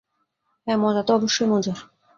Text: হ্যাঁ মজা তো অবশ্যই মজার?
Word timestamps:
হ্যাঁ 0.67 0.77
মজা 0.77 1.01
তো 1.03 1.11
অবশ্যই 1.13 1.47
মজার? 1.47 1.79